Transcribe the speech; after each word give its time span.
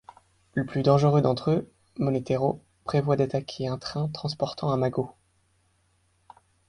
Le 0.55 0.65
plus 0.65 0.81
dangereux 0.81 1.21
d'entre 1.21 1.51
eux, 1.51 1.71
Monetero, 1.99 2.63
prévoit 2.85 3.15
d'attaquer 3.17 3.67
un 3.67 3.77
train 3.77 4.07
transportant 4.07 4.71
un 4.71 4.77
magot... 4.77 5.13